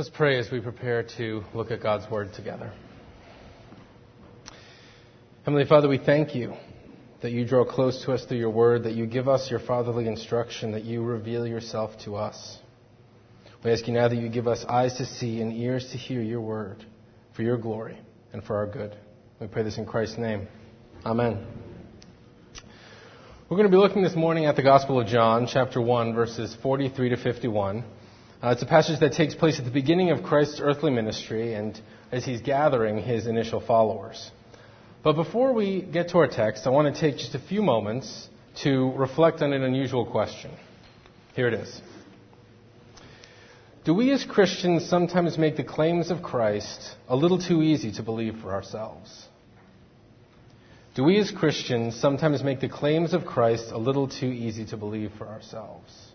[0.00, 2.72] Let's pray as we prepare to look at God's Word together.
[5.44, 6.54] Heavenly Father, we thank you
[7.20, 10.06] that you draw close to us through your Word, that you give us your fatherly
[10.06, 12.56] instruction, that you reveal yourself to us.
[13.62, 16.22] We ask you now that you give us eyes to see and ears to hear
[16.22, 16.82] your Word
[17.36, 17.98] for your glory
[18.32, 18.96] and for our good.
[19.38, 20.48] We pray this in Christ's name.
[21.04, 21.46] Amen.
[23.50, 26.56] We're going to be looking this morning at the Gospel of John, chapter 1, verses
[26.62, 27.84] 43 to 51.
[28.42, 31.78] Uh, it's a passage that takes place at the beginning of Christ's earthly ministry and
[32.10, 34.30] as he's gathering his initial followers.
[35.04, 38.28] But before we get to our text, I want to take just a few moments
[38.62, 40.52] to reflect on an unusual question.
[41.34, 41.82] Here it is.
[43.84, 48.02] Do we as Christians sometimes make the claims of Christ a little too easy to
[48.02, 49.26] believe for ourselves?
[50.94, 54.78] Do we as Christians sometimes make the claims of Christ a little too easy to
[54.78, 56.09] believe for ourselves?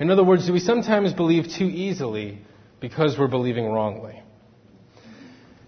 [0.00, 2.38] In other words, do we sometimes believe too easily
[2.80, 4.20] because we're believing wrongly?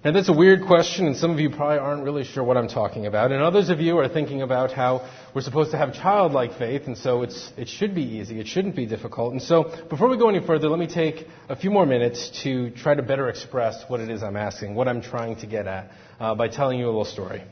[0.04, 2.68] Now, that's a weird question, and some of you probably aren't really sure what I'm
[2.68, 3.32] talking about.
[3.32, 6.96] And others of you are thinking about how we're supposed to have childlike faith, and
[6.96, 8.38] so it's, it should be easy.
[8.38, 9.32] It shouldn't be difficult.
[9.32, 12.70] And so, before we go any further, let me take a few more minutes to
[12.70, 15.90] try to better express what it is I'm asking, what I'm trying to get at,
[16.20, 17.42] uh, by telling you a little story.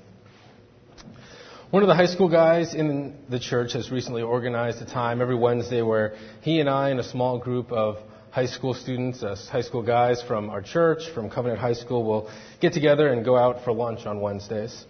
[1.74, 5.34] One of the high school guys in the church has recently organized a time every
[5.34, 7.96] Wednesday where he and I and a small group of
[8.30, 12.30] high school students, uh, high school guys from our church, from Covenant High School, will
[12.60, 14.84] get together and go out for lunch on Wednesdays.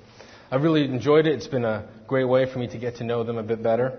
[0.51, 1.33] I've really enjoyed it.
[1.33, 3.99] It's been a great way for me to get to know them a bit better.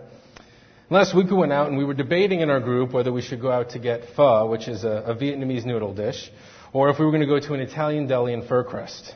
[0.91, 3.41] Last week we went out and we were debating in our group whether we should
[3.41, 6.29] go out to get pho, which is a, a Vietnamese noodle dish,
[6.71, 9.11] or if we were going to go to an Italian deli in Fircrest.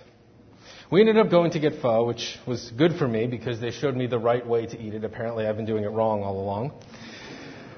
[0.91, 3.95] We ended up going to get pho, which was good for me because they showed
[3.95, 5.03] me the right way to eat it.
[5.03, 6.71] Apparently, I've been doing it wrong all along.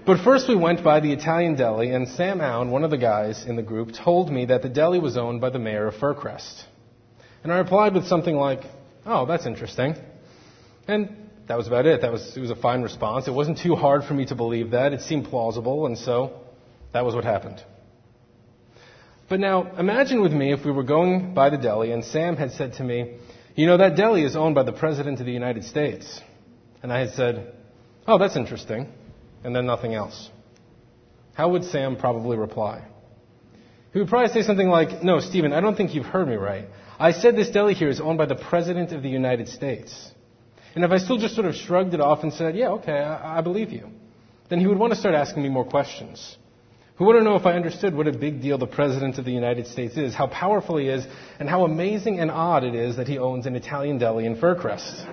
[0.06, 3.46] But first, we went by the Italian deli, and Sam Allen, one of the guys
[3.46, 6.64] in the group, told me that the deli was owned by the mayor of Fircrest.
[7.44, 8.62] And I replied with something like,
[9.06, 9.96] Oh, that's interesting.
[10.88, 11.14] And
[11.48, 12.02] that was about it.
[12.02, 13.28] That was, it was a fine response.
[13.28, 14.94] It wasn't too hard for me to believe that.
[14.94, 16.40] It seemed plausible, and so
[16.94, 17.62] that was what happened.
[19.32, 22.52] But now, imagine with me if we were going by the deli and Sam had
[22.52, 23.16] said to me,
[23.56, 26.20] You know, that deli is owned by the President of the United States.
[26.84, 27.54] And I had said,
[28.06, 28.90] Oh, that's interesting.
[29.46, 30.30] And then nothing else.
[31.34, 32.86] How would Sam probably reply?
[33.94, 36.68] He would probably say something like, No, Stephen, I don't think you've heard me right.
[37.00, 40.12] I said this deli here is owned by the President of the United States.
[40.76, 43.38] And if I still just sort of shrugged it off and said, Yeah, okay, I,
[43.38, 43.92] I believe you,
[44.50, 46.36] then he would want to start asking me more questions.
[47.02, 49.66] Who to know if I understood what a big deal the President of the United
[49.66, 51.04] States is, how powerful he is,
[51.40, 55.04] and how amazing and odd it is that he owns an Italian deli in Fircrest.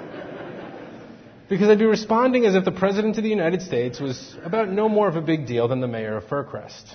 [1.49, 4.87] because I'd be responding as if the President of the United States was about no
[4.91, 6.95] more of a big deal than the mayor of Fircrest.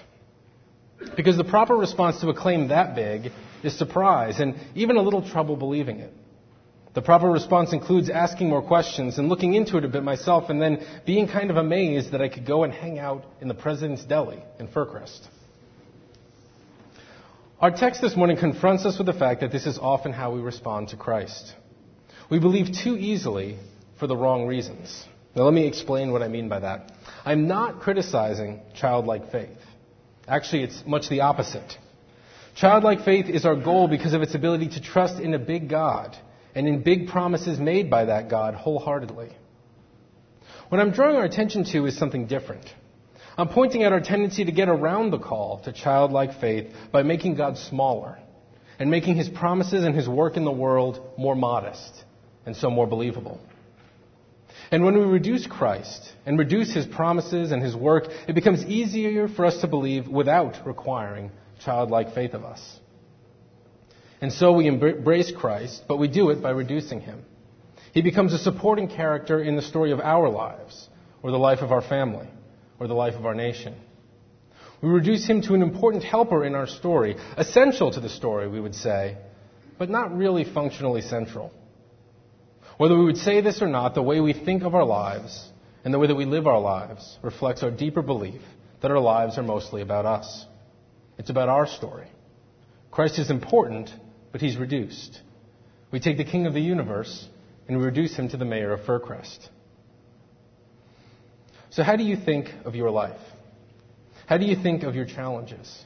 [1.15, 3.31] Because the proper response to a claim that big
[3.63, 6.13] is surprise and even a little trouble believing it.
[6.93, 10.61] The proper response includes asking more questions and looking into it a bit myself and
[10.61, 14.05] then being kind of amazed that I could go and hang out in the President's
[14.05, 15.19] Deli in Fircrest.
[17.59, 20.41] Our text this morning confronts us with the fact that this is often how we
[20.41, 21.53] respond to Christ.
[22.29, 23.57] We believe too easily
[23.99, 25.03] for the wrong reasons.
[25.35, 26.91] Now, let me explain what I mean by that.
[27.25, 29.57] I'm not criticizing childlike faith.
[30.27, 31.73] Actually, it's much the opposite.
[32.55, 36.15] Childlike faith is our goal because of its ability to trust in a big God
[36.55, 39.29] and in big promises made by that God wholeheartedly.
[40.69, 42.65] What I'm drawing our attention to is something different.
[43.37, 47.35] I'm pointing out our tendency to get around the call to childlike faith by making
[47.35, 48.19] God smaller
[48.79, 52.03] and making his promises and his work in the world more modest
[52.45, 53.39] and so more believable.
[54.71, 59.27] And when we reduce Christ and reduce his promises and his work, it becomes easier
[59.27, 61.31] for us to believe without requiring
[61.63, 62.79] childlike faith of us.
[64.23, 67.25] And so we embrace Christ, but we do it by reducing him.
[67.93, 70.87] He becomes a supporting character in the story of our lives,
[71.21, 72.29] or the life of our family,
[72.79, 73.75] or the life of our nation.
[74.81, 78.61] We reduce him to an important helper in our story, essential to the story, we
[78.61, 79.17] would say,
[79.77, 81.51] but not really functionally central.
[82.77, 85.51] Whether we would say this or not, the way we think of our lives
[85.83, 88.41] and the way that we live our lives reflects our deeper belief
[88.81, 90.45] that our lives are mostly about us.
[91.17, 92.07] It's about our story.
[92.89, 93.91] Christ is important,
[94.33, 95.21] but he's reduced.
[95.91, 97.25] We take the king of the universe
[97.67, 99.47] and we reduce him to the mayor of Fircrest.
[101.69, 103.21] So, how do you think of your life?
[104.25, 105.83] How do you think of your challenges?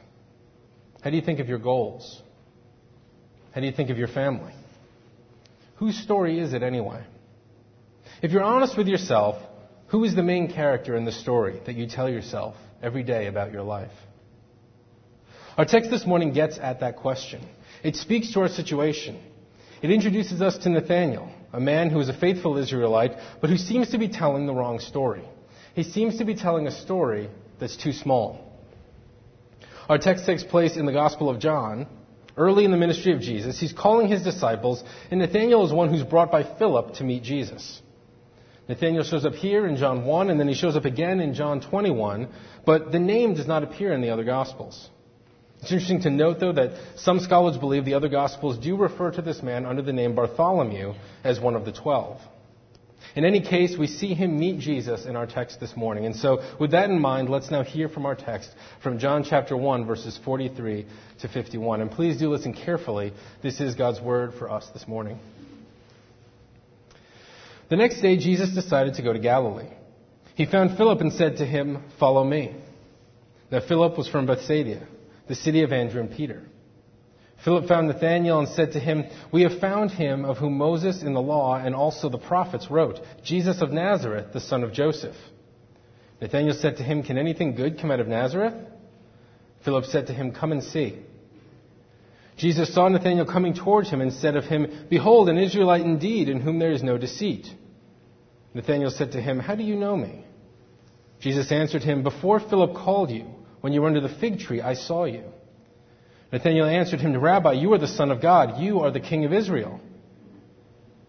[1.01, 2.21] How do you think of your goals?
[3.51, 4.53] How do you think of your family?
[5.75, 7.03] Whose story is it anyway?
[8.21, 9.35] If you're honest with yourself,
[9.87, 13.51] who is the main character in the story that you tell yourself every day about
[13.51, 13.91] your life?
[15.57, 17.41] Our text this morning gets at that question.
[17.83, 19.19] It speaks to our situation.
[19.81, 23.89] It introduces us to Nathanael, a man who is a faithful Israelite, but who seems
[23.89, 25.23] to be telling the wrong story.
[25.75, 27.29] He seems to be telling a story
[27.59, 28.43] that's too small.
[29.87, 31.87] Our text takes place in the Gospel of John,
[32.35, 33.59] early in the ministry of Jesus.
[33.59, 37.81] He's calling his disciples, and Nathanael is one who's brought by Philip to meet Jesus.
[38.67, 41.61] Nathanael shows up here in John 1, and then he shows up again in John
[41.61, 42.27] 21,
[42.65, 44.89] but the name does not appear in the other Gospels.
[45.61, 49.21] It's interesting to note, though, that some scholars believe the other Gospels do refer to
[49.21, 50.93] this man under the name Bartholomew
[51.23, 52.19] as one of the twelve.
[53.15, 56.05] In any case, we see him meet Jesus in our text this morning.
[56.05, 58.49] And so, with that in mind, let's now hear from our text
[58.83, 60.85] from John chapter 1, verses 43
[61.21, 61.81] to 51.
[61.81, 63.13] And please do listen carefully.
[63.41, 65.19] This is God's word for us this morning.
[67.69, 69.69] The next day, Jesus decided to go to Galilee.
[70.35, 72.55] He found Philip and said to him, Follow me.
[73.51, 74.85] Now, Philip was from Bethsaida
[75.27, 76.43] the city of Andrew and Peter.
[77.43, 81.13] Philip found Nathanael and said to him, We have found him of whom Moses in
[81.13, 85.15] the law and also the prophets wrote, Jesus of Nazareth, the son of Joseph.
[86.19, 88.55] Nathanael said to him, Can anything good come out of Nazareth?
[89.63, 90.97] Philip said to him, Come and see.
[92.37, 96.39] Jesus saw Nathanael coming towards him and said of him, Behold, an Israelite indeed, in
[96.39, 97.47] whom there is no deceit.
[98.53, 100.25] Nathanael said to him, How do you know me?
[101.19, 103.27] Jesus answered him, Before Philip called you,
[103.61, 105.23] when you were under the fig tree, I saw you.
[106.31, 108.61] Nathanael answered him, Rabbi, you are the Son of God.
[108.61, 109.79] You are the King of Israel.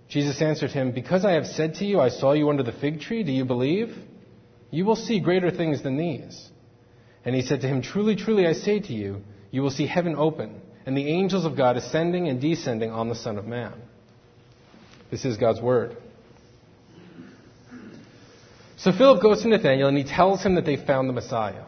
[0.08, 3.00] Jesus answered him, Because I have said to you, I saw you under the fig
[3.00, 3.94] tree, do you believe?
[4.70, 6.50] You will see greater things than these.
[7.24, 10.14] And he said to him, Truly, truly, I say to you, you will see heaven
[10.16, 13.74] open, and the angels of God ascending and descending on the Son of Man.
[15.10, 15.96] This is God's word.
[18.76, 21.64] So Philip goes to Nathanael and he tells him that they found the Messiah.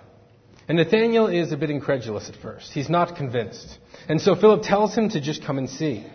[0.70, 2.70] And Nathanael is a bit incredulous at first.
[2.72, 3.76] He's not convinced.
[4.08, 6.06] And so Philip tells him to just come and see.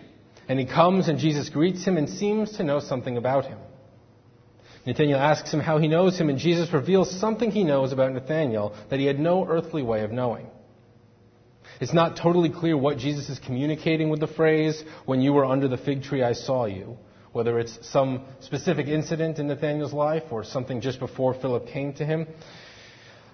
[0.48, 3.58] And he comes and Jesus greets him and seems to know something about him.
[4.86, 8.74] Nathanael asks him how he knows him and Jesus reveals something he knows about Nathanael
[8.88, 10.46] that he had no earthly way of knowing.
[11.78, 15.68] It's not totally clear what Jesus is communicating with the phrase, when you were under
[15.68, 16.96] the fig tree I saw you.
[17.32, 22.06] Whether it's some specific incident in Nathanael's life or something just before Philip came to
[22.06, 22.26] him.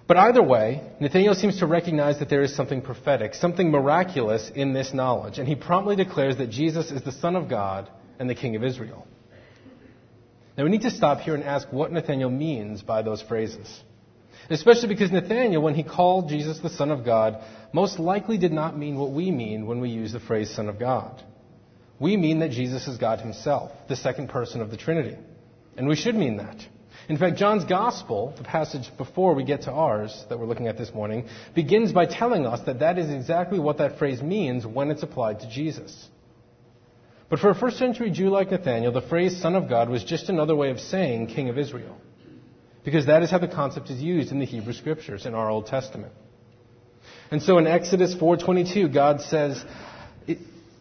[0.05, 4.73] But either way, Nathanael seems to recognize that there is something prophetic, something miraculous in
[4.73, 7.89] this knowledge, and he promptly declares that Jesus is the Son of God
[8.19, 9.07] and the King of Israel.
[10.57, 13.81] Now we need to stop here and ask what Nathanael means by those phrases.
[14.49, 17.41] Especially because Nathanael, when he called Jesus the Son of God,
[17.71, 20.79] most likely did not mean what we mean when we use the phrase Son of
[20.79, 21.23] God.
[21.99, 25.15] We mean that Jesus is God himself, the second person of the Trinity.
[25.77, 26.57] And we should mean that.
[27.09, 30.77] In fact, John's Gospel, the passage before we get to ours that we're looking at
[30.77, 34.89] this morning, begins by telling us that that is exactly what that phrase means when
[34.89, 36.07] it's applied to Jesus.
[37.29, 40.29] But for a first century Jew like Nathanael, the phrase Son of God was just
[40.29, 41.97] another way of saying King of Israel.
[42.85, 45.67] Because that is how the concept is used in the Hebrew Scriptures in our Old
[45.67, 46.13] Testament.
[47.31, 49.63] And so in Exodus 4:22, God says,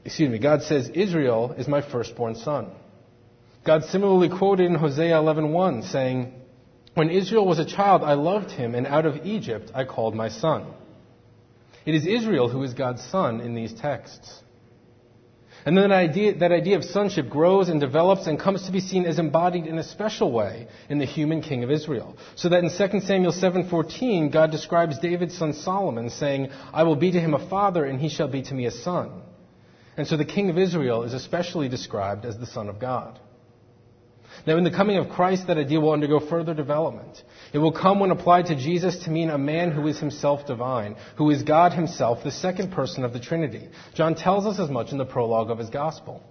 [0.05, 2.71] excuse me, God says, Israel is my firstborn son.
[3.65, 6.33] God similarly quoted in Hosea 11:1 saying,
[6.95, 10.29] "When Israel was a child, I loved him, and out of Egypt I called my
[10.29, 10.65] son."
[11.87, 14.43] It is Israel who is God's son in these texts.
[15.65, 18.81] And then that idea, that idea of sonship grows and develops and comes to be
[18.81, 22.17] seen as embodied in a special way in the human king of Israel.
[22.35, 27.13] So that in 2 Samuel 7:14, God describes David's son Solomon saying, "I will be
[27.13, 29.23] to him a father and he shall be to me a son."
[29.97, 33.21] And so the king of Israel is especially described as the son of God.
[34.47, 37.23] Now, in the coming of Christ, that idea will undergo further development.
[37.53, 40.97] It will come when applied to Jesus to mean a man who is himself divine,
[41.17, 43.69] who is God himself, the second person of the Trinity.
[43.95, 46.23] John tells us as much in the prologue of his gospel.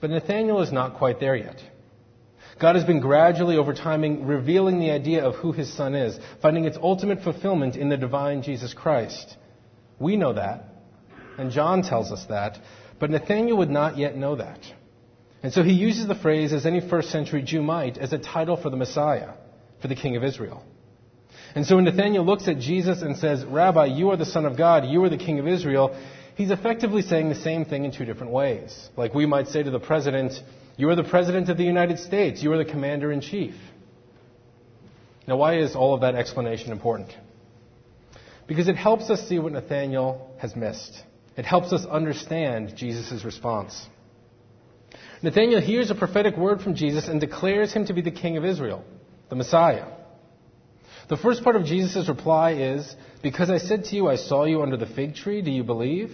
[0.00, 1.60] But Nathanael is not quite there yet.
[2.60, 6.64] God has been gradually, over time, revealing the idea of who his son is, finding
[6.64, 9.36] its ultimate fulfillment in the divine Jesus Christ.
[9.98, 10.64] We know that,
[11.38, 12.58] and John tells us that,
[12.98, 14.60] but Nathanael would not yet know that.
[15.42, 18.56] And so he uses the phrase, as any first century Jew might, as a title
[18.56, 19.30] for the Messiah,
[19.80, 20.62] for the King of Israel.
[21.54, 24.56] And so when Nathanael looks at Jesus and says, Rabbi, you are the Son of
[24.56, 25.96] God, you are the King of Israel,
[26.36, 28.88] he's effectively saying the same thing in two different ways.
[28.96, 30.32] Like we might say to the President,
[30.76, 33.54] You are the President of the United States, you are the Commander in Chief.
[35.26, 37.10] Now, why is all of that explanation important?
[38.46, 41.02] Because it helps us see what Nathanael has missed.
[41.36, 43.86] It helps us understand Jesus' response.
[45.22, 48.44] Nathanael hears a prophetic word from Jesus and declares him to be the king of
[48.44, 48.84] Israel,
[49.28, 49.86] the Messiah.
[51.08, 54.62] The first part of Jesus' reply is Because I said to you, I saw you
[54.62, 56.12] under the fig tree, do you believe?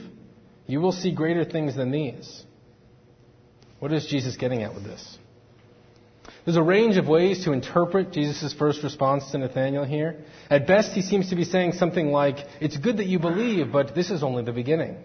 [0.66, 2.44] You will see greater things than these.
[3.78, 5.18] What is Jesus getting at with this?
[6.44, 10.24] There's a range of ways to interpret Jesus' first response to Nathanael here.
[10.48, 13.94] At best, he seems to be saying something like, It's good that you believe, but
[13.94, 14.96] this is only the beginning.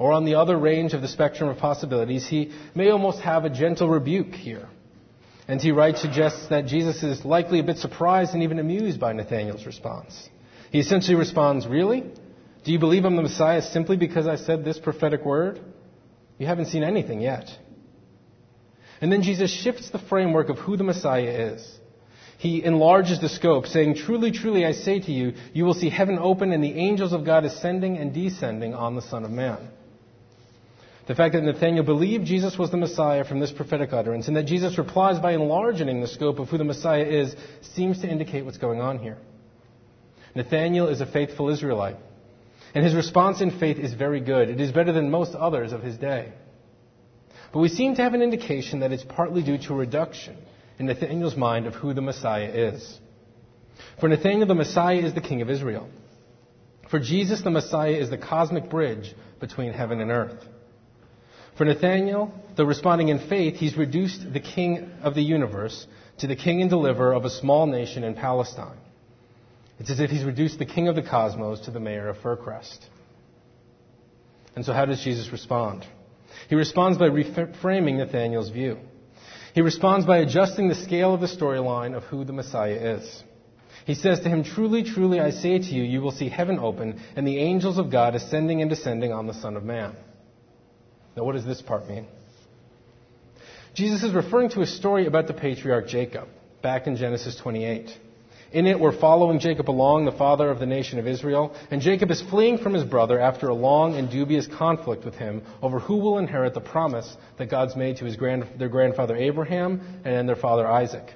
[0.00, 3.50] Or on the other range of the spectrum of possibilities, he may almost have a
[3.50, 4.66] gentle rebuke here.
[5.46, 5.72] and N.T.
[5.72, 10.30] Wright suggests that Jesus is likely a bit surprised and even amused by Nathanael's response.
[10.72, 12.00] He essentially responds, Really?
[12.64, 15.60] Do you believe I'm the Messiah simply because I said this prophetic word?
[16.38, 17.50] You haven't seen anything yet.
[19.02, 21.78] And then Jesus shifts the framework of who the Messiah is.
[22.38, 26.18] He enlarges the scope, saying, Truly, truly, I say to you, you will see heaven
[26.18, 29.68] open and the angels of God ascending and descending on the Son of Man.
[31.10, 34.46] The fact that Nathanael believed Jesus was the Messiah from this prophetic utterance, and that
[34.46, 37.34] Jesus replies by enlarging the scope of who the Messiah is,
[37.74, 39.18] seems to indicate what's going on here.
[40.36, 41.96] Nathanael is a faithful Israelite,
[42.76, 44.50] and his response in faith is very good.
[44.50, 46.32] It is better than most others of his day.
[47.52, 50.36] But we seem to have an indication that it's partly due to a reduction
[50.78, 53.00] in Nathanael's mind of who the Messiah is.
[53.98, 55.90] For Nathanael, the Messiah is the King of Israel.
[56.88, 60.46] For Jesus, the Messiah is the cosmic bridge between heaven and earth.
[61.60, 65.86] For Nathanael, though responding in faith, he's reduced the king of the universe
[66.20, 68.78] to the king and deliverer of a small nation in Palestine.
[69.78, 72.78] It's as if he's reduced the king of the cosmos to the mayor of Fircrest.
[74.56, 75.84] And so, how does Jesus respond?
[76.48, 78.78] He responds by reframing Nathanael's view.
[79.52, 83.22] He responds by adjusting the scale of the storyline of who the Messiah is.
[83.84, 87.02] He says to him, Truly, truly, I say to you, you will see heaven open
[87.16, 89.94] and the angels of God ascending and descending on the Son of Man.
[91.16, 92.06] Now, what does this part mean?
[93.74, 96.28] Jesus is referring to a story about the patriarch Jacob,
[96.62, 97.90] back in Genesis 28.
[98.52, 102.10] In it, we're following Jacob along, the father of the nation of Israel, and Jacob
[102.10, 105.98] is fleeing from his brother after a long and dubious conflict with him over who
[105.98, 110.34] will inherit the promise that God's made to his grand, their grandfather Abraham and their
[110.34, 111.14] father Isaac.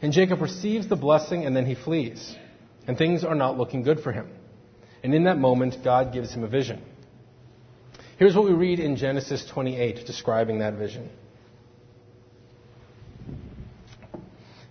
[0.00, 2.34] And Jacob receives the blessing and then he flees.
[2.86, 4.28] And things are not looking good for him.
[5.04, 6.82] And in that moment, God gives him a vision.
[8.22, 11.10] Here's what we read in Genesis 28 describing that vision.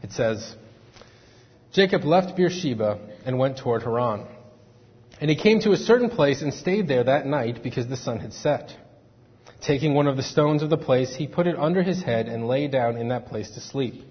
[0.01, 0.55] It says,
[1.74, 4.25] Jacob left Beersheba and went toward Haran.
[5.20, 8.20] And he came to a certain place and stayed there that night because the sun
[8.20, 8.74] had set.
[9.60, 12.48] Taking one of the stones of the place, he put it under his head and
[12.48, 14.01] lay down in that place to sleep.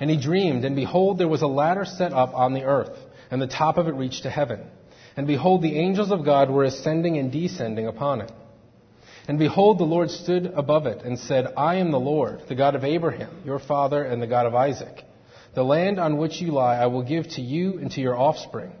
[0.00, 2.98] And he dreamed, and behold, there was a ladder set up on the earth,
[3.30, 4.68] and the top of it reached to heaven.
[5.16, 8.32] And behold, the angels of God were ascending and descending upon it.
[9.26, 12.74] And behold, the Lord stood above it and said, I am the Lord, the God
[12.74, 15.02] of Abraham, your father, and the God of Isaac.
[15.54, 18.72] The land on which you lie I will give to you and to your offspring.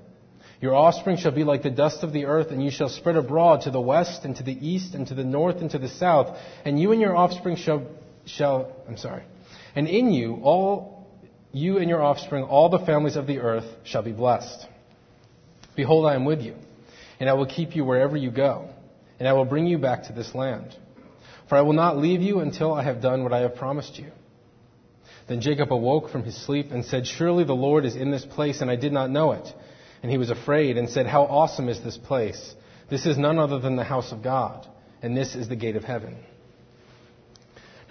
[0.60, 3.62] Your offspring shall be like the dust of the earth, and you shall spread abroad
[3.62, 6.36] to the west and to the east and to the north and to the south.
[6.64, 7.86] And you and your offspring shall,
[8.26, 9.22] shall I'm sorry.
[9.74, 11.06] And in you, all,
[11.52, 14.66] you and your offspring, all the families of the earth shall be blessed.
[15.76, 16.54] Behold, I am with you,
[17.20, 18.68] and I will keep you wherever you go,
[19.18, 20.76] and I will bring you back to this land.
[21.48, 24.10] For I will not leave you until I have done what I have promised you.
[25.26, 28.60] Then Jacob awoke from his sleep and said, Surely the Lord is in this place,
[28.60, 29.46] and I did not know it.
[30.02, 32.54] And he was afraid and said, How awesome is this place!
[32.90, 34.66] This is none other than the house of God,
[35.02, 36.16] and this is the gate of heaven.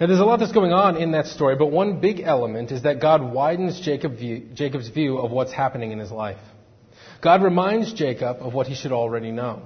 [0.00, 2.82] Now, there's a lot that's going on in that story, but one big element is
[2.82, 6.38] that God widens Jacob's view of what's happening in his life.
[7.24, 9.62] God reminds Jacob of what he should already know.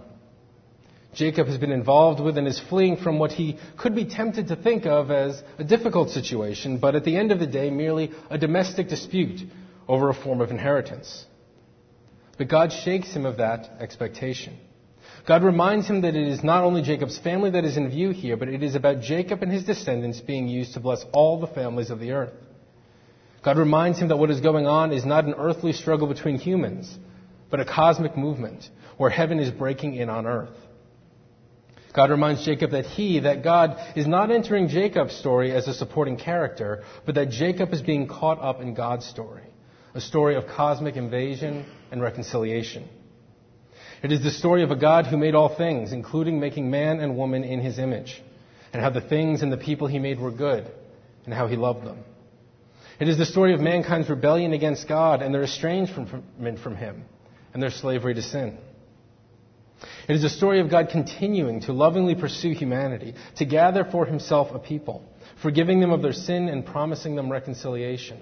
[1.13, 4.57] Jacob has been involved with and is fleeing from what he could be tempted to
[4.57, 8.39] think of as a difficult situation, but at the end of the day, merely a
[8.39, 9.41] domestic dispute
[9.89, 11.27] over a form of inheritance.
[12.37, 14.57] But God shakes him of that expectation.
[15.27, 18.37] God reminds him that it is not only Jacob's family that is in view here,
[18.37, 21.91] but it is about Jacob and his descendants being used to bless all the families
[21.91, 22.35] of the earth.
[23.43, 26.97] God reminds him that what is going on is not an earthly struggle between humans,
[27.51, 30.55] but a cosmic movement where heaven is breaking in on earth.
[31.95, 36.17] God reminds Jacob that he, that God, is not entering Jacob's story as a supporting
[36.17, 39.45] character, but that Jacob is being caught up in God's story,
[39.95, 42.89] a story of cosmic invasion and reconciliation.
[44.03, 47.17] It is the story of a God who made all things, including making man and
[47.17, 48.23] woman in his image,
[48.73, 50.71] and how the things and the people he made were good,
[51.25, 52.05] and how he loved them.
[53.01, 57.05] It is the story of mankind's rebellion against God and their estrangement from him
[57.53, 58.59] and their slavery to sin.
[60.09, 64.49] It is a story of God continuing to lovingly pursue humanity, to gather for himself
[64.53, 65.05] a people,
[65.43, 68.19] forgiving them of their sin and promising them reconciliation.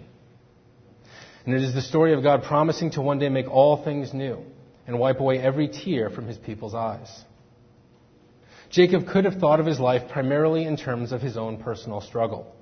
[1.45, 4.45] And it is the story of God promising to one day make all things new
[4.87, 7.09] and wipe away every tear from his people's eyes.
[8.69, 12.53] Jacob could have thought of his life primarily in terms of his own personal struggle.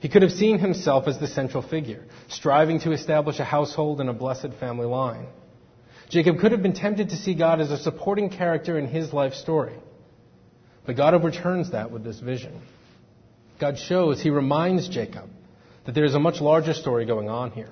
[0.00, 4.08] He could have seen himself as the central figure, striving to establish a household and
[4.08, 5.26] a blessed family line.
[6.08, 9.34] Jacob could have been tempted to see God as a supporting character in his life
[9.34, 9.76] story.
[10.86, 12.62] But God overturns that with this vision.
[13.60, 15.28] God shows, He reminds Jacob
[15.84, 17.70] that there is a much larger story going on here.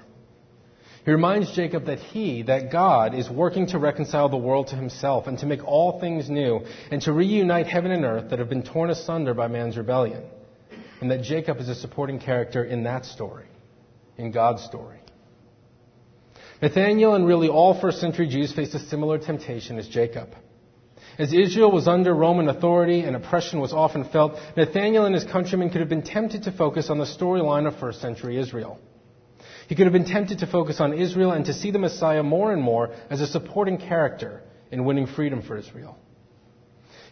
[1.04, 5.28] He reminds Jacob that he, that God, is working to reconcile the world to himself
[5.28, 8.64] and to make all things new and to reunite heaven and earth that have been
[8.64, 10.24] torn asunder by man's rebellion.
[11.00, 13.46] And that Jacob is a supporting character in that story,
[14.18, 14.98] in God's story.
[16.62, 20.30] Nathanael and really all first century Jews faced a similar temptation as Jacob.
[21.18, 25.70] As Israel was under Roman authority and oppression was often felt, Nathanael and his countrymen
[25.70, 28.78] could have been tempted to focus on the storyline of first century Israel.
[29.68, 32.52] He could have been tempted to focus on Israel and to see the Messiah more
[32.52, 35.98] and more as a supporting character in winning freedom for Israel.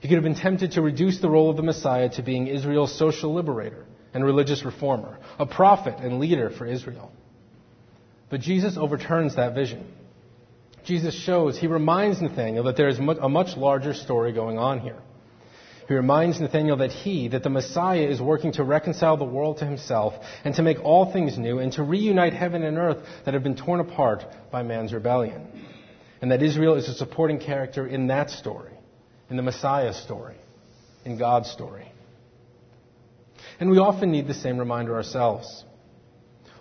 [0.01, 2.97] He could have been tempted to reduce the role of the Messiah to being Israel's
[2.97, 7.11] social liberator and religious reformer, a prophet and leader for Israel.
[8.31, 9.87] But Jesus overturns that vision.
[10.85, 14.99] Jesus shows, he reminds Nathanael that there is a much larger story going on here.
[15.89, 19.67] He reminds Nathanael that he, that the Messiah, is working to reconcile the world to
[19.67, 20.15] himself
[20.45, 23.57] and to make all things new and to reunite heaven and earth that have been
[23.57, 25.47] torn apart by man's rebellion.
[26.23, 28.73] And that Israel is a supporting character in that story,
[29.29, 30.37] in the Messiah's story,
[31.05, 31.93] in God's story.
[33.61, 35.65] And we often need the same reminder ourselves.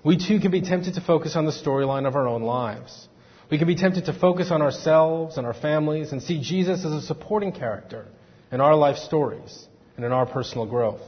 [0.03, 3.07] We too can be tempted to focus on the storyline of our own lives.
[3.49, 6.91] We can be tempted to focus on ourselves and our families and see Jesus as
[6.91, 8.07] a supporting character
[8.51, 11.01] in our life stories and in our personal growth.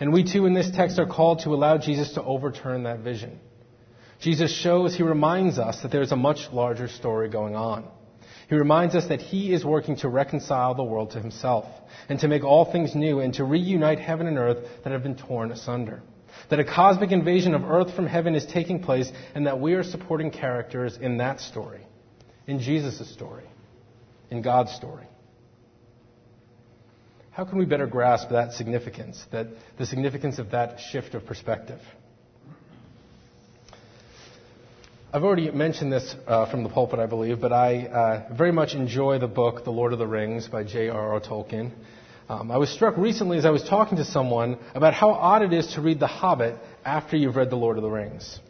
[0.00, 3.38] And we too in this text are called to allow Jesus to overturn that vision.
[4.20, 7.84] Jesus shows, he reminds us that there is a much larger story going on.
[8.48, 11.66] He reminds us that he is working to reconcile the world to himself
[12.08, 15.16] and to make all things new and to reunite heaven and earth that have been
[15.16, 16.02] torn asunder.
[16.50, 19.82] That a cosmic invasion of earth from heaven is taking place and that we are
[19.82, 21.86] supporting characters in that story,
[22.46, 23.44] in Jesus' story,
[24.30, 25.06] in God's story.
[27.30, 29.46] How can we better grasp that significance, that,
[29.78, 31.80] the significance of that shift of perspective?
[35.14, 38.74] I've already mentioned this uh, from the pulpit, I believe, but I uh, very much
[38.74, 41.20] enjoy the book The Lord of the Rings by J.R.R.
[41.20, 41.70] Tolkien.
[42.32, 45.52] Um, I was struck recently as I was talking to someone about how odd it
[45.52, 48.40] is to read The Hobbit after you've read The Lord of the Rings.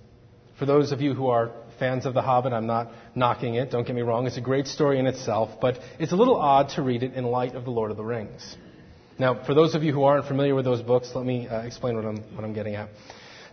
[0.57, 3.85] For those of you who are fans of The Hobbit, I'm not knocking it, don't
[3.85, 6.83] get me wrong, it's a great story in itself, but it's a little odd to
[6.83, 8.57] read it in light of The Lord of the Rings.
[9.19, 11.97] Now, for those of you who aren't familiar with those books, let me uh, explain
[11.97, 12.89] what I'm, what I'm getting at.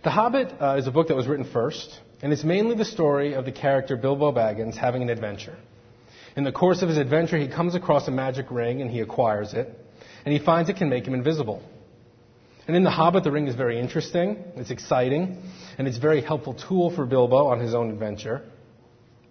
[0.04, 3.32] The Hobbit uh, is a book that was written first, and it's mainly the story
[3.32, 5.56] of the character Bilbo Baggins having an adventure.
[6.36, 9.54] In the course of his adventure, he comes across a magic ring and he acquires
[9.54, 9.76] it,
[10.24, 11.62] and he finds it can make him invisible.
[12.66, 15.42] And in The Hobbit, the ring is very interesting, it's exciting,
[15.78, 18.42] and it's a very helpful tool for Bilbo on his own adventure.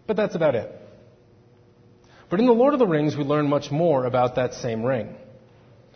[0.08, 0.72] But that's about it.
[2.30, 5.16] But in The Lord of the Rings, we learn much more about that same ring.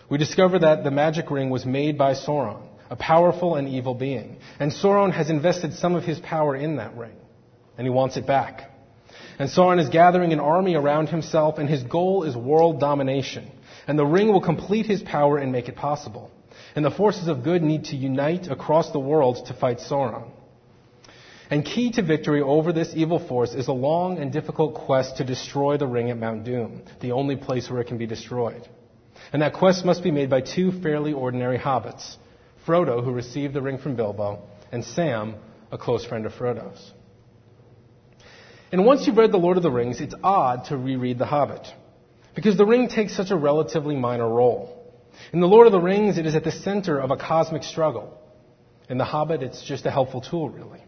[0.10, 4.38] We discover that the magic ring was made by Sauron, a powerful and evil being.
[4.60, 7.16] And Sauron has invested some of his power in that ring,
[7.78, 8.70] and he wants it back.
[9.40, 13.50] And Sauron is gathering an army around himself, and his goal is world domination.
[13.88, 16.32] And the ring will complete his power and make it possible.
[16.76, 20.30] And the forces of good need to unite across the world to fight Sauron.
[21.50, 25.24] And key to victory over this evil force is a long and difficult quest to
[25.24, 28.68] destroy the ring at Mount Doom, the only place where it can be destroyed.
[29.32, 32.18] And that quest must be made by two fairly ordinary hobbits
[32.66, 34.42] Frodo, who received the ring from Bilbo,
[34.72, 35.36] and Sam,
[35.72, 36.92] a close friend of Frodo's.
[38.72, 41.68] And once you've read The Lord of the Rings, it's odd to reread The Hobbit,
[42.36, 44.80] because the ring takes such a relatively minor role.
[45.32, 48.18] In The Lord of the Rings, it is at the center of a cosmic struggle.
[48.90, 50.84] In The Hobbit, it's just a helpful tool, really.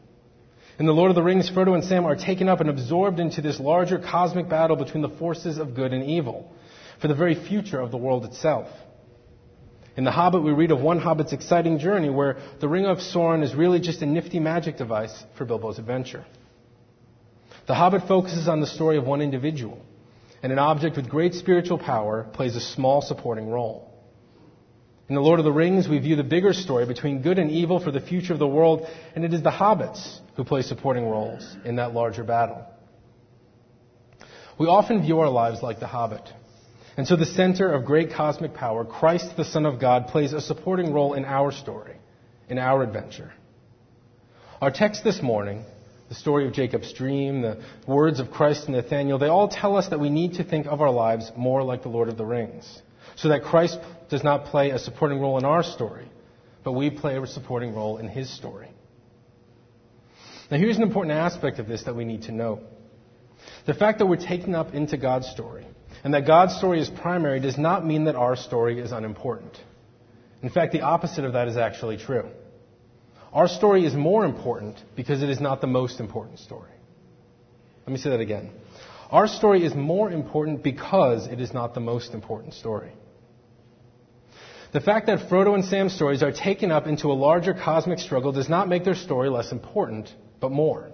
[0.78, 3.42] In The Lord of the Rings, Frodo and Sam are taken up and absorbed into
[3.42, 6.52] this larger cosmic battle between the forces of good and evil
[7.02, 8.68] for the very future of the world itself.
[9.96, 13.44] In The Hobbit, we read of one hobbit's exciting journey where the Ring of Sauron
[13.44, 16.26] is really just a nifty magic device for Bilbo's adventure.
[17.68, 19.82] The Hobbit focuses on the story of one individual,
[20.46, 23.92] and an object with great spiritual power plays a small supporting role.
[25.10, 27.80] In The Lord of the Rings, we view the bigger story between good and evil
[27.80, 31.58] for the future of the world, and it is the hobbits who play supporting roles
[31.66, 32.64] in that larger battle.
[34.60, 36.30] We often view our lives like the hobbit.
[36.96, 40.42] And so the center of great cosmic power, Christ the Son of God, plays a
[40.42, 41.96] supporting role in our story,
[42.50, 43.34] in our adventure.
[44.62, 45.66] Our text this morning
[46.10, 49.90] the story of Jacob's dream, the words of Christ and Nathanael, they all tell us
[49.90, 52.82] that we need to think of our lives more like the Lord of the Rings,
[53.16, 56.08] so that Christ does not play a supporting role in our story,
[56.64, 58.70] but we play a supporting role in his story.
[60.52, 62.62] Now, here's an important aspect of this that we need to know.
[63.66, 65.66] The fact that we're taken up into God's story
[66.04, 69.58] and that God's story is primary does not mean that our story is unimportant.
[70.44, 72.30] In fact, the opposite of that is actually true.
[73.36, 76.72] Our story is more important because it is not the most important story.
[77.86, 78.50] Let me say that again.
[79.12, 82.94] Our story is more important because it is not the most important story.
[84.72, 88.32] The fact that Frodo and Sam's stories are taken up into a larger cosmic struggle
[88.32, 90.90] does not make their story less important, but more.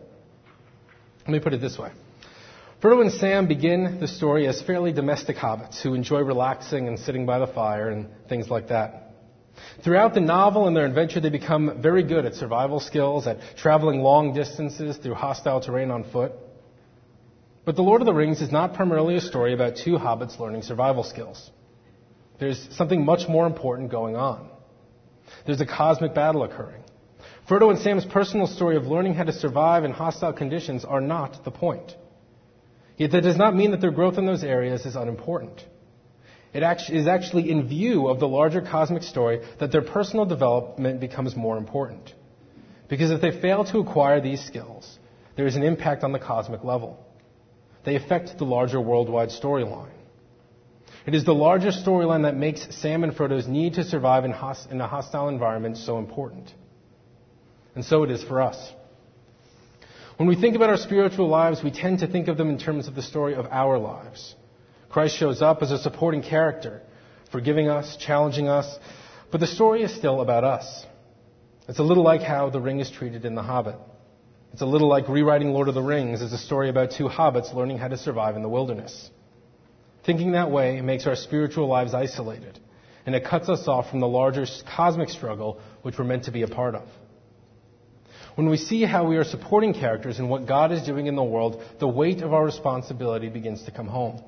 [1.22, 1.92] Let me put it this way.
[2.82, 7.28] Frodo and Sam begin the story as fairly domestic hobbits who enjoy relaxing and sitting
[7.28, 9.11] by the fire and things like that.
[9.84, 14.02] Throughout the novel and their adventure, they become very good at survival skills, at traveling
[14.02, 16.34] long distances through hostile terrain on foot.
[17.66, 20.64] But The Lord of the Rings is not primarily a story about two hobbits learning
[20.64, 21.52] survival skills.
[22.40, 24.50] There's something much more important going on.
[25.46, 26.84] There's a cosmic battle occurring.
[27.48, 31.44] Frodo and Sam's personal story of learning how to survive in hostile conditions are not
[31.44, 31.96] the point.
[32.98, 35.64] Yet that does not mean that their growth in those areas is unimportant.
[36.54, 41.36] It is actually in view of the larger cosmic story that their personal development becomes
[41.36, 42.14] more important.
[42.90, 45.00] Because if they fail to acquire these skills,
[45.38, 47.00] there is an impact on the cosmic level.
[47.86, 49.94] They affect the larger worldwide storyline.
[51.06, 54.70] It is the larger storyline that makes Sam and Frodo's need to survive in, host-
[54.70, 56.54] in a hostile environment so important.
[57.76, 58.72] And so it is for us.
[60.18, 62.88] When we think about our spiritual lives, we tend to think of them in terms
[62.88, 64.36] of the story of our lives.
[64.92, 66.82] Christ shows up as a supporting character,
[67.32, 68.68] forgiving us, challenging us,
[69.32, 70.86] but the story is still about us.
[71.70, 73.76] It's a little like how the ring is treated in The Hobbit.
[74.52, 77.54] It's a little like rewriting Lord of the Rings as a story about two hobbits
[77.54, 79.10] learning how to survive in the wilderness.
[80.06, 82.60] Thinking that way makes our spiritual lives isolated,
[83.06, 86.42] and it cuts us off from the larger cosmic struggle which we're meant to be
[86.42, 86.90] a part of.
[88.36, 91.24] When we see how we are supporting characters in what God is doing in the
[91.24, 94.22] world, the weight of our responsibility begins to come home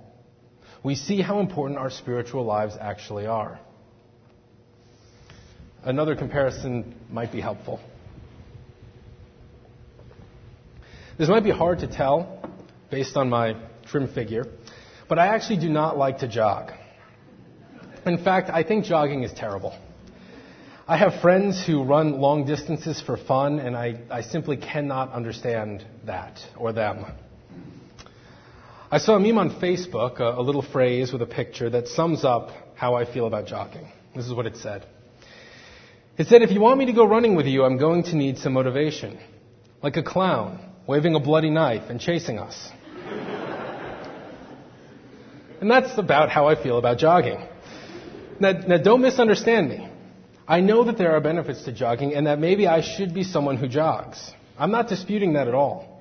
[0.84, 3.60] we see how important our spiritual lives actually are.
[5.84, 7.80] Another comparison might be helpful.
[11.18, 12.50] This might be hard to tell
[12.90, 14.46] based on my trim figure,
[15.08, 16.72] but I actually do not like to jog.
[18.06, 19.78] In fact, I think jogging is terrible.
[20.86, 25.86] I have friends who run long distances for fun, and I, I simply cannot understand
[26.06, 27.06] that or them.
[28.94, 32.24] I saw a meme on Facebook, a, a little phrase with a picture that sums
[32.24, 33.92] up how I feel about jogging.
[34.16, 34.86] This is what it said.
[36.16, 38.38] It said, if you want me to go running with you, I'm going to need
[38.38, 39.18] some motivation.
[39.82, 42.70] Like a clown, waving a bloody knife and chasing us.
[45.60, 47.48] and that's about how I feel about jogging.
[48.40, 49.90] Now, now, don't misunderstand me.
[50.48, 53.58] I know that there are benefits to jogging and that maybe I should be someone
[53.58, 54.32] who jogs.
[54.56, 55.93] I'm not disputing that at all.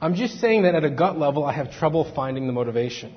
[0.00, 3.14] I'm just saying that at a gut level, I have trouble finding the motivation.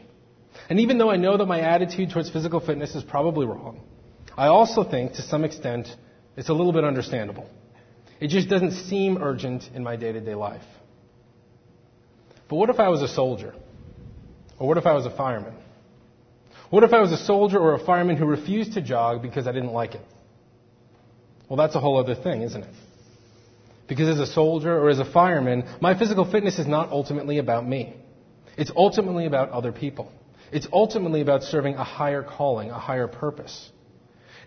[0.69, 3.81] And even though I know that my attitude towards physical fitness is probably wrong,
[4.37, 5.87] I also think to some extent
[6.37, 7.49] it's a little bit understandable.
[8.19, 10.63] It just doesn't seem urgent in my day to day life.
[12.49, 13.53] But what if I was a soldier?
[14.57, 15.55] Or what if I was a fireman?
[16.69, 19.51] What if I was a soldier or a fireman who refused to jog because I
[19.51, 20.01] didn't like it?
[21.47, 22.73] Well, that's a whole other thing, isn't it?
[23.89, 27.67] Because as a soldier or as a fireman, my physical fitness is not ultimately about
[27.67, 27.95] me.
[28.55, 30.11] It's ultimately about other people.
[30.51, 33.71] It's ultimately about serving a higher calling, a higher purpose.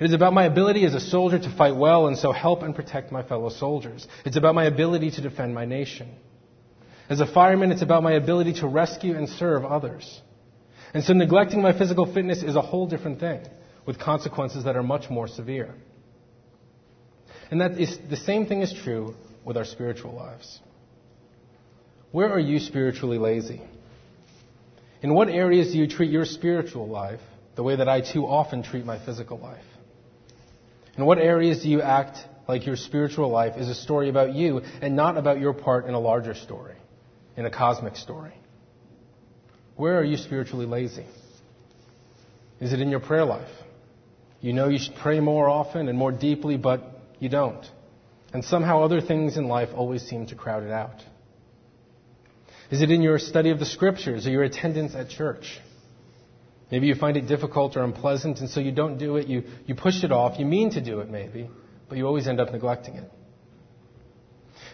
[0.00, 2.74] It is about my ability as a soldier to fight well and so help and
[2.74, 4.06] protect my fellow soldiers.
[4.24, 6.14] It's about my ability to defend my nation.
[7.08, 10.20] As a fireman, it's about my ability to rescue and serve others.
[10.94, 13.40] And so neglecting my physical fitness is a whole different thing,
[13.86, 15.74] with consequences that are much more severe.
[17.50, 20.60] And that is, the same thing is true with our spiritual lives?
[22.10, 23.62] Where are you spiritually lazy?
[25.02, 27.20] In what areas do you treat your spiritual life
[27.56, 29.64] the way that I too often treat my physical life?
[30.96, 34.62] In what areas do you act like your spiritual life is a story about you
[34.80, 36.76] and not about your part in a larger story,
[37.36, 38.34] in a cosmic story?
[39.76, 41.06] Where are you spiritually lazy?
[42.60, 43.50] Is it in your prayer life?
[44.40, 46.84] You know you should pray more often and more deeply, but
[47.18, 47.64] you don't.
[48.32, 51.02] And somehow other things in life always seem to crowd it out.
[52.70, 55.60] Is it in your study of the scriptures or your attendance at church?
[56.70, 59.28] Maybe you find it difficult or unpleasant, and so you don't do it.
[59.28, 60.38] You, you push it off.
[60.38, 61.50] You mean to do it, maybe,
[61.86, 63.12] but you always end up neglecting it.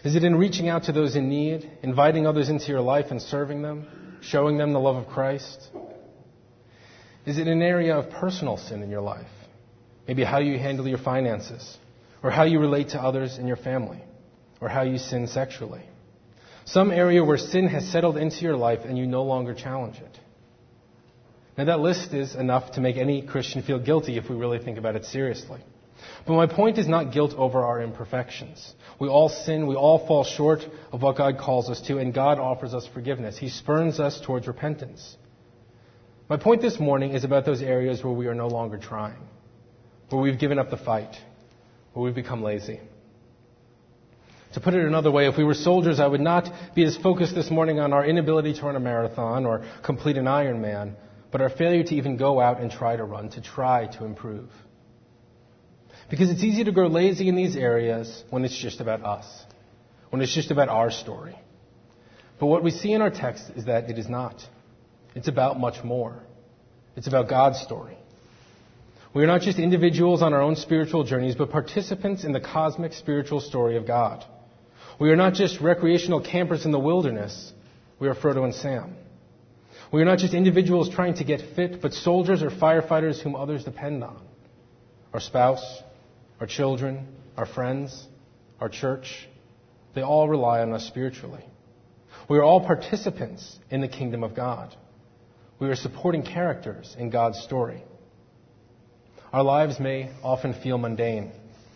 [0.05, 3.21] Is it in reaching out to those in need, inviting others into your life and
[3.21, 3.85] serving them,
[4.21, 5.67] showing them the love of Christ?
[7.25, 9.27] Is it an area of personal sin in your life?
[10.07, 11.77] Maybe how you handle your finances,
[12.21, 14.03] or how you relate to others in your family,
[14.61, 15.83] or how you sin sexually.
[16.65, 20.19] Some area where sin has settled into your life and you no longer challenge it.
[21.57, 24.77] Now, that list is enough to make any Christian feel guilty if we really think
[24.77, 25.61] about it seriously.
[26.25, 28.73] But my point is not guilt over our imperfections.
[28.99, 32.39] We all sin, we all fall short of what God calls us to, and God
[32.39, 33.37] offers us forgiveness.
[33.37, 35.17] He spurns us towards repentance.
[36.29, 39.27] My point this morning is about those areas where we are no longer trying,
[40.09, 41.15] where we've given up the fight,
[41.93, 42.79] where we've become lazy.
[44.53, 47.35] To put it another way, if we were soldiers, I would not be as focused
[47.35, 50.95] this morning on our inability to run a marathon or complete an Ironman,
[51.31, 54.49] but our failure to even go out and try to run, to try to improve.
[56.09, 59.27] Because it's easy to grow lazy in these areas when it's just about us,
[60.09, 61.37] when it's just about our story.
[62.39, 64.41] But what we see in our text is that it is not.
[65.13, 66.23] It's about much more.
[66.95, 67.98] It's about God's story.
[69.13, 72.93] We are not just individuals on our own spiritual journeys, but participants in the cosmic
[72.93, 74.23] spiritual story of God.
[74.99, 77.53] We are not just recreational campers in the wilderness.
[77.99, 78.95] We are Frodo and Sam.
[79.91, 83.63] We are not just individuals trying to get fit, but soldiers or firefighters whom others
[83.63, 84.21] depend on.
[85.11, 85.81] Our spouse,
[86.39, 88.05] our children, our friends,
[88.59, 89.27] our church,
[89.95, 91.43] they all rely on us spiritually.
[92.29, 94.75] We are all participants in the kingdom of God.
[95.57, 97.83] We are supporting characters in God's story.
[99.31, 101.31] Our lives may often feel mundane,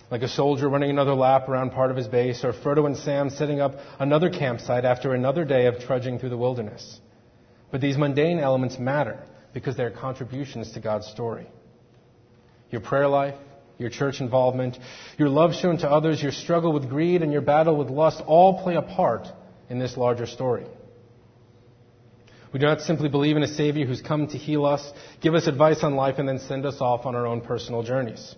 [0.09, 3.29] like a soldier running another lap around part of his base, or Frodo and Sam
[3.29, 6.99] setting up another campsite after another day of trudging through the wilderness.
[7.71, 9.19] But these mundane elements matter
[9.53, 11.47] because they are contributions to God's story.
[12.71, 13.35] Your prayer life,
[13.77, 14.79] your church involvement,
[15.19, 18.63] your love shown to others, your struggle with greed, and your battle with lust all
[18.63, 19.27] play a part
[19.69, 20.65] in this larger story.
[22.53, 24.87] We do not simply believe in a Savior who's come to heal us,
[25.21, 28.35] give us advice on life, and then send us off on our own personal journeys.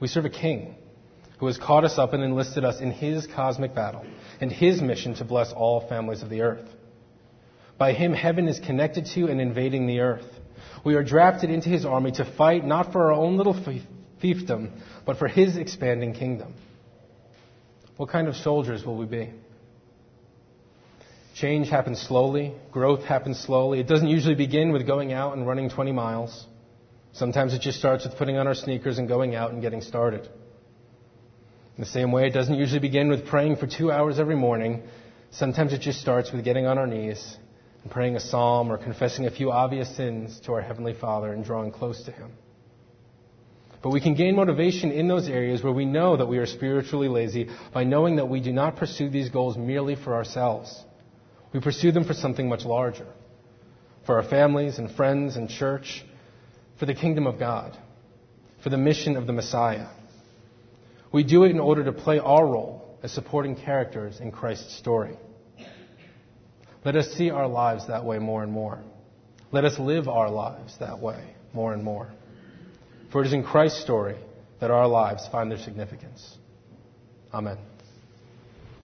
[0.00, 0.74] We serve a King
[1.38, 4.04] who has caught us up and enlisted us in His cosmic battle
[4.40, 6.68] and His mission to bless all families of the earth.
[7.78, 10.26] By Him, heaven is connected to and invading the earth.
[10.84, 13.54] We are drafted into His army to fight not for our own little
[14.20, 14.72] fiefdom,
[15.06, 16.54] but for His expanding kingdom.
[17.96, 19.30] What kind of soldiers will we be?
[21.34, 22.54] Change happens slowly.
[22.70, 23.80] Growth happens slowly.
[23.80, 26.46] It doesn't usually begin with going out and running 20 miles.
[27.12, 30.28] Sometimes it just starts with putting on our sneakers and going out and getting started.
[31.76, 34.82] In the same way, it doesn't usually begin with praying for two hours every morning.
[35.30, 37.36] Sometimes it just starts with getting on our knees
[37.82, 41.44] and praying a psalm or confessing a few obvious sins to our Heavenly Father and
[41.44, 42.30] drawing close to Him.
[43.82, 47.08] But we can gain motivation in those areas where we know that we are spiritually
[47.08, 50.84] lazy by knowing that we do not pursue these goals merely for ourselves.
[51.52, 53.06] We pursue them for something much larger
[54.04, 56.04] for our families and friends and church,
[56.78, 57.76] for the kingdom of God,
[58.62, 59.88] for the mission of the Messiah.
[61.12, 65.16] We do it in order to play our role as supporting characters in Christ's story.
[66.84, 68.80] Let us see our lives that way more and more.
[69.52, 72.08] Let us live our lives that way more and more.
[73.12, 74.16] For it is in Christ's story
[74.60, 76.38] that our lives find their significance.
[77.32, 77.58] Amen.